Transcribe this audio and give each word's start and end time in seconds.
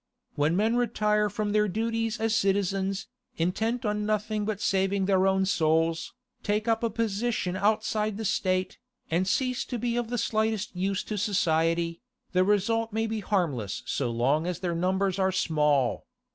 When 0.33 0.55
men 0.55 0.77
retire 0.77 1.29
from 1.29 1.51
their 1.51 1.67
duties 1.67 2.19
as 2.19 2.33
citizens, 2.33 3.05
intent 3.37 3.85
on 3.85 4.03
nothing 4.03 4.45
but 4.45 4.53
on 4.57 4.57
saving 4.57 5.05
their 5.05 5.27
own 5.27 5.45
souls, 5.45 6.15
take 6.41 6.67
up 6.67 6.81
a 6.81 6.89
position 6.89 7.55
outside 7.55 8.17
the 8.17 8.25
State, 8.25 8.79
and 9.11 9.27
cease 9.27 9.63
to 9.65 9.77
be 9.77 9.97
of 9.97 10.09
the 10.09 10.17
slightest 10.17 10.75
use 10.75 11.03
to 11.03 11.19
society, 11.19 12.01
the 12.31 12.43
result 12.43 12.91
may 12.91 13.05
be 13.05 13.19
harmless 13.19 13.83
so 13.85 14.09
long 14.09 14.47
as 14.47 14.61
their 14.61 14.73
numbers 14.73 15.19
are 15.19 15.31
small. 15.31 16.07